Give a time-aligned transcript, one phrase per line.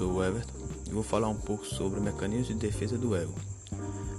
[0.00, 0.54] sou o Everton
[0.88, 3.34] e vou falar um pouco sobre mecanismos de defesa do ego.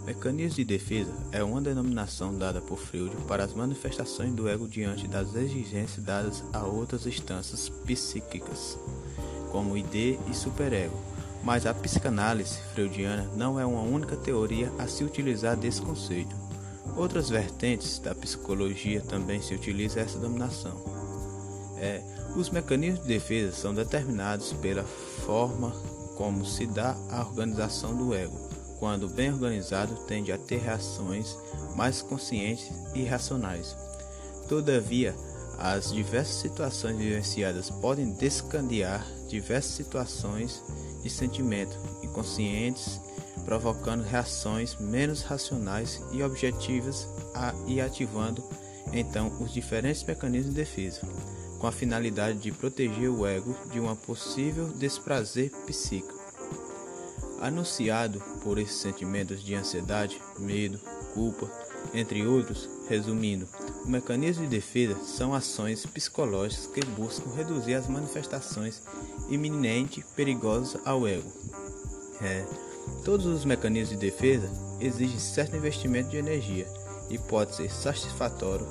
[0.06, 5.08] Mecanismo de defesa é uma denominação dada por Freud para as manifestações do ego diante
[5.08, 8.78] das exigências dadas a outras instâncias psíquicas,
[9.52, 10.96] como ID e superego.
[11.44, 16.36] Mas a psicanálise freudiana não é uma única teoria a se utilizar desse conceito.
[16.96, 20.80] Outras vertentes da psicologia também se utilizam essa denominação.
[21.78, 22.04] É,
[22.36, 25.72] os mecanismos de defesa são determinados pela forma
[26.16, 28.38] como se dá a organização do ego.
[28.80, 31.38] Quando bem organizado, tende a ter reações
[31.76, 33.76] mais conscientes e racionais.
[34.48, 35.16] Todavia,
[35.58, 40.64] as diversas situações vivenciadas podem descandear diversas situações
[41.04, 43.00] de sentimento inconscientes,
[43.46, 47.08] provocando reações menos racionais e objetivas
[47.68, 48.44] e ativando
[48.94, 51.02] então os diferentes mecanismos de defesa
[51.62, 56.20] com a finalidade de proteger o ego de um possível desprazer psíquico.
[57.40, 60.80] Anunciado por esses sentimentos de ansiedade, medo,
[61.14, 61.48] culpa,
[61.94, 63.48] entre outros, resumindo,
[63.86, 68.82] o mecanismo de defesa são ações psicológicas que buscam reduzir as manifestações
[69.30, 71.32] iminente perigosas ao ego.
[72.22, 72.44] É,
[73.06, 76.68] todos os mecanismos de defesa exigem certo investimento de energia
[77.10, 78.68] e pode ser satisfatório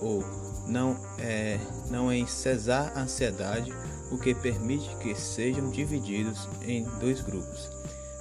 [0.00, 0.22] ou
[0.68, 1.58] não é
[1.90, 3.72] não em cesar a ansiedade,
[4.10, 7.70] o que permite que sejam divididos em dois grupos: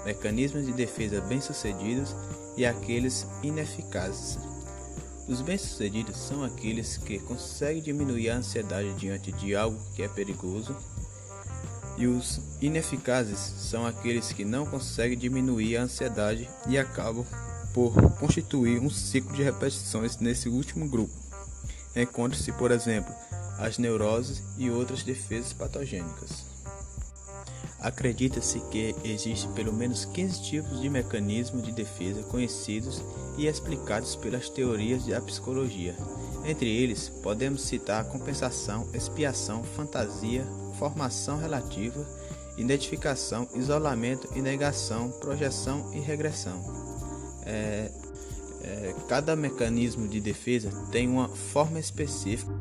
[0.06, 2.16] mecanismos de defesa bem-sucedidos
[2.56, 4.40] e aqueles ineficazes.
[5.28, 10.76] Os bem-sucedidos são aqueles que conseguem diminuir a ansiedade diante de algo que é perigoso,
[11.98, 17.26] e os ineficazes são aqueles que não conseguem diminuir a ansiedade e acabam
[17.74, 21.27] por constituir um ciclo de repetições nesse último grupo
[22.02, 23.14] encontre-se, por exemplo,
[23.58, 26.46] as neuroses e outras defesas patogênicas.
[27.80, 33.04] Acredita-se que existem pelo menos 15 tipos de mecanismos de defesa conhecidos
[33.38, 35.96] e explicados pelas teorias da psicologia.
[36.44, 40.44] Entre eles, podemos citar compensação, expiação, fantasia,
[40.80, 42.06] formação relativa,
[42.58, 46.64] identificação, isolamento e negação, projeção e regressão.
[47.46, 47.92] É,
[48.68, 52.52] é, cada mecanismo de defesa tem uma forma específica.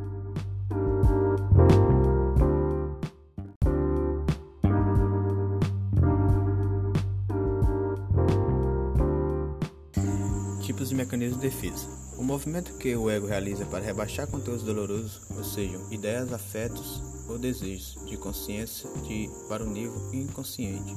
[10.62, 12.05] Tipos de mecanismo de defesa.
[12.16, 17.38] O movimento que o ego realiza para rebaixar conteúdos dolorosos, ou seja, ideias, afetos ou
[17.38, 20.94] desejos de consciência de, para o nível inconsciente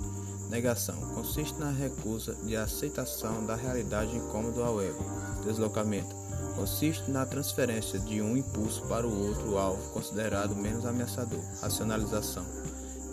[0.50, 5.06] Negação consiste na recusa de aceitação da realidade incômoda ao ego.
[5.46, 6.16] Deslocamento
[6.56, 11.40] consiste na transferência de um impulso para o outro alvo considerado menos ameaçador.
[11.62, 12.44] Racionalização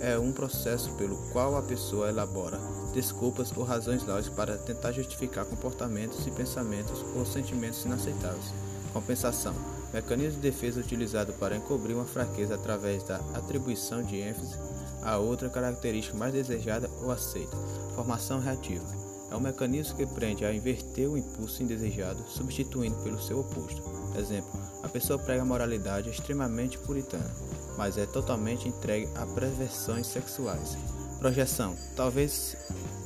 [0.00, 2.58] é um processo pelo qual a pessoa elabora
[2.92, 8.52] desculpas ou razões lógicas para tentar justificar comportamentos e pensamentos ou sentimentos inaceitáveis.
[8.92, 9.54] Compensação
[9.92, 14.54] mecanismo de defesa utilizado para encobrir uma fraqueza através da atribuição de ênfase
[15.02, 17.56] a outra característica mais desejada ou aceita.
[17.94, 18.84] Formação reativa
[19.30, 23.82] é um mecanismo que prende a inverter o impulso indesejado, substituindo pelo seu oposto.
[24.18, 27.30] Exemplo: a pessoa prega a moralidade extremamente puritana,
[27.76, 30.76] mas é totalmente entregue a perversões sexuais.
[31.18, 32.56] Projeção talvez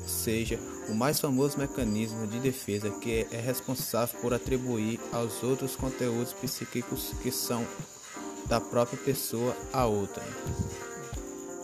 [0.07, 0.59] seja
[0.89, 7.13] o mais famoso mecanismo de defesa que é responsável por atribuir aos outros conteúdos psíquicos
[7.23, 7.65] que são
[8.47, 10.23] da própria pessoa a outra.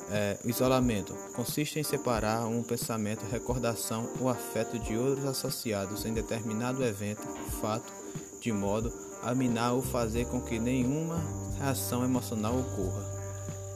[0.09, 6.85] É, isolamento consiste em separar um pensamento, recordação ou afeto de outros associados em determinado
[6.85, 7.27] evento,
[7.61, 7.93] fato,
[8.41, 8.93] de modo
[9.27, 11.21] a minar ou fazer com que nenhuma
[11.59, 13.05] reação emocional ocorra.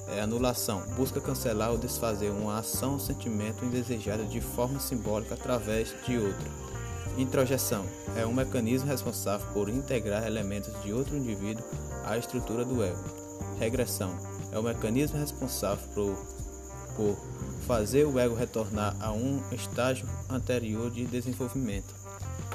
[0.07, 5.93] É, anulação busca cancelar ou desfazer uma ação ou sentimento indesejado de forma simbólica através
[6.07, 6.49] de outra.
[7.19, 7.85] Introjeção
[8.17, 11.65] é um mecanismo responsável por integrar elementos de outro indivíduo
[12.05, 13.03] à estrutura do ego.
[13.59, 14.17] Regressão
[14.53, 16.17] é o mecanismo responsável por,
[16.95, 17.17] por
[17.67, 21.93] fazer o ego retornar a um estágio anterior de desenvolvimento.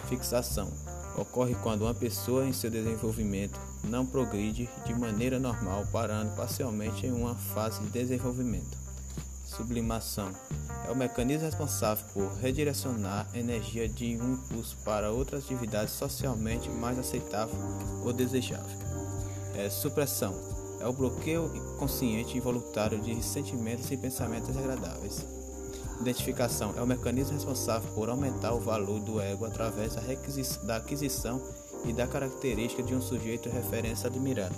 [0.08, 0.72] Fixação
[1.18, 7.12] ocorre quando uma pessoa em seu desenvolvimento não progride de maneira normal, parando parcialmente em
[7.12, 8.78] uma fase de desenvolvimento.
[9.46, 10.32] Sublimação
[10.88, 17.00] é o mecanismo responsável por redirecionar energia de um impulso para outra atividade socialmente mais
[17.00, 17.56] aceitável
[18.04, 18.78] ou desejável.
[19.56, 20.36] É, supressão
[20.80, 25.26] é o bloqueio consciente e voluntário de sentimentos e pensamentos desagradáveis.
[26.00, 29.96] Identificação é o mecanismo responsável por aumentar o valor do ego através
[30.64, 31.42] da aquisição
[31.86, 34.56] e da característica de um sujeito referência admirada.